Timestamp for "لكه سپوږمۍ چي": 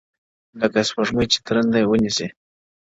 0.61-1.39